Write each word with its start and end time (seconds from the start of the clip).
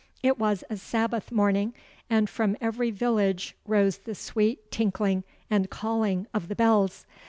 It 0.23 0.39
was 0.39 0.63
a 0.67 0.77
Sabbath 0.77 1.31
morning, 1.31 1.75
and 2.09 2.27
from 2.27 2.57
every 2.59 2.89
village 2.89 3.55
rose 3.67 3.99
the 3.99 4.15
sweet 4.15 4.71
tinkling 4.71 5.23
and 5.47 5.69
calling 5.69 6.25
of 6.33 6.47
the 6.47 6.55
bells. 6.55 7.05